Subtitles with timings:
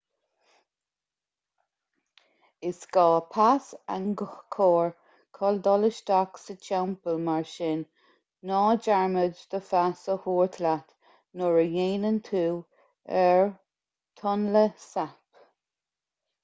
[2.69, 3.03] is gá
[3.33, 3.65] pas
[3.95, 4.87] angkor
[5.37, 7.83] chun dul isteach sa teampall mar sin
[8.53, 10.95] ná dearmad do phas a thabhairt leat
[11.41, 12.43] nuair a dhéanann tú
[13.25, 13.45] ar
[14.23, 15.45] tonle sap